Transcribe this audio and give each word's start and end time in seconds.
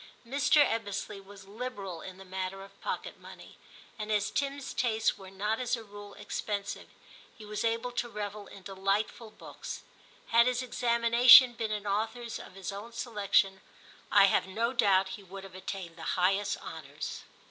Mr. 0.27 0.65
Ebbesley 0.67 1.23
was 1.23 1.45
liberal 1.47 2.01
in 2.01 2.17
the 2.17 2.25
matter 2.25 2.63
of 2.63 2.81
pocket 2.81 3.19
money, 3.19 3.59
and 3.99 4.11
as 4.11 4.31
Tim's 4.31 4.73
tastes 4.73 5.15
were 5.15 5.29
not 5.29 5.59
as 5.59 5.75
a 5.75 5.83
rule 5.83 6.15
ex 6.17 6.41
pensive, 6.41 6.87
he 7.37 7.45
was 7.45 7.63
able 7.63 7.91
to 7.91 8.09
revel 8.09 8.47
in 8.47 8.63
delightful 8.63 9.29
books. 9.29 9.83
Had 10.29 10.47
his 10.47 10.63
examinations 10.63 11.55
been 11.57 11.69
in 11.69 11.85
authors 11.85 12.39
of 12.39 12.53
his 12.55 12.71
own 12.71 12.93
selection 12.93 13.61
I 14.11 14.25
have 14.25 14.47
no 14.47 14.73
doubt 14.73 15.09
he 15.09 15.21
would 15.23 15.43
have 15.43 15.53
attained 15.53 15.97
the 15.97 16.01
highest 16.17 16.57
honours. 16.63 17.21